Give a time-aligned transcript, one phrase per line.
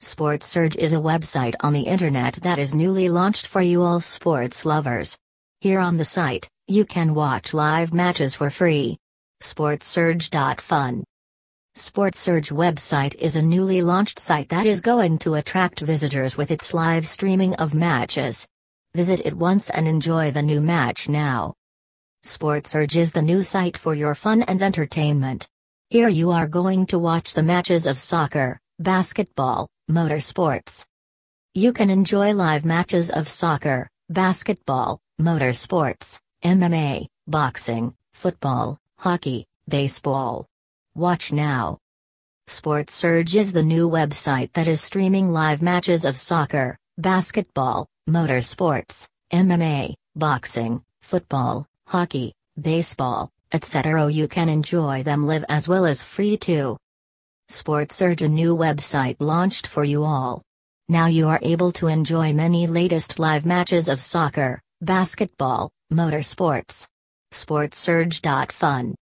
[0.00, 4.64] Sportsurge is a website on the internet that is newly launched for you all sports
[4.64, 5.18] lovers.
[5.60, 8.96] Here on the site, you can watch live matches for free.
[9.42, 11.02] Sportsurge.fun.
[11.74, 16.52] Sports Surge website is a newly launched site that is going to attract visitors with
[16.52, 18.46] its live streaming of matches.
[18.94, 21.54] Visit it once and enjoy the new match now.
[22.24, 25.48] Sportsurge is the new site for your fun and entertainment.
[25.90, 30.84] Here you are going to watch the matches of soccer, basketball, motorsports.
[31.54, 40.46] You can enjoy live matches of soccer, basketball, motorsports, MMA, boxing, football, hockey, baseball.
[40.94, 41.78] Watch now.
[42.46, 49.94] Sportsurge is the new website that is streaming live matches of soccer, basketball, motorsports, MMA,
[50.16, 54.10] boxing, football, hockey, baseball, etc.
[54.10, 56.76] You can enjoy them live as well as free too.
[57.50, 60.42] Sportsurge a new website launched for you all.
[60.88, 66.86] Now you are able to enjoy many latest live matches of soccer, basketball, motorsports.
[67.32, 68.96] Sportsurge.fun